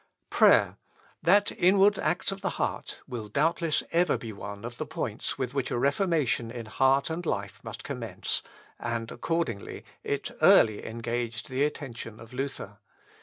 Prayer, 0.31 0.77
that 1.21 1.51
inward 1.51 1.99
act 1.99 2.31
of 2.31 2.41
the 2.41 2.49
heart, 2.57 3.01
will 3.07 3.27
doubtless 3.27 3.83
ever 3.91 4.17
be 4.17 4.33
one 4.33 4.65
of 4.65 4.77
the 4.79 4.85
points 4.87 5.37
with 5.37 5.53
which 5.53 5.69
a 5.69 5.77
reformation 5.77 6.49
in 6.49 6.65
heart 6.65 7.11
and 7.11 7.23
life 7.23 7.63
must 7.63 7.83
commence, 7.83 8.41
and, 8.79 9.11
accordingly, 9.11 9.85
it 10.03 10.31
early 10.41 10.87
engaged 10.87 11.49
the 11.51 11.63
attention 11.63 12.19
of 12.19 12.33
Luther. 12.33 12.79